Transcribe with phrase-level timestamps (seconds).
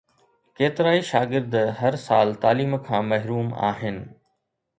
[0.57, 4.03] ڪيترائي شاگرد هر سال تعليم کان محروم آهن